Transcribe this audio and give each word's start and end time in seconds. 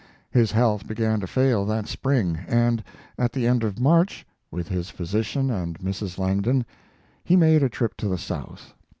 His 0.31 0.51
health 0.53 0.87
began 0.87 1.19
to 1.19 1.27
fail 1.27 1.63
that 1.67 1.85
spring, 1.87 2.39
and 2.47 2.83
at 3.19 3.33
the 3.33 3.45
end 3.45 3.63
of 3.63 3.79
March, 3.79 4.25
with 4.49 4.67
his 4.67 4.89
physician 4.89 5.51
and 5.51 5.77
Mrs. 5.77 6.17
Langdon, 6.17 6.65
he 7.23 7.35
made 7.35 7.61
a 7.61 7.69
trip 7.69 7.95
to 7.97 8.07
the 8.07 8.17
South. 8.17 8.73